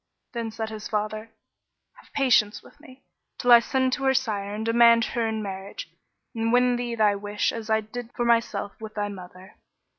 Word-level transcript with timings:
Then 0.33 0.49
said 0.49 0.69
his 0.71 0.87
father, 0.87 1.29
"Have 1.97 2.11
patience 2.13 2.63
with 2.63 2.79
me, 2.79 3.03
till 3.37 3.51
I 3.51 3.59
send 3.59 3.93
to 3.93 4.03
her 4.05 4.15
sire 4.15 4.51
and 4.51 4.65
demand 4.65 5.05
her 5.13 5.27
in 5.27 5.43
marriage, 5.43 5.91
and 6.33 6.51
win 6.51 6.75
thee 6.75 6.95
thy 6.95 7.15
wish 7.15 7.51
as 7.51 7.69
I 7.69 7.81
did 7.81 8.11
for 8.15 8.25
myself 8.25 8.71
with 8.81 8.95
thy 8.95 9.09
mother. 9.09 9.57